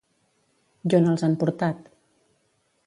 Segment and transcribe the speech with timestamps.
[0.93, 1.85] I on els han portat?